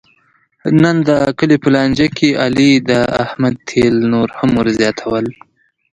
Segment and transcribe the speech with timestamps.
[0.81, 2.91] نن د کلي په لانجه کې علي د
[3.23, 5.25] احمد تېل نور هم ور زیاتول.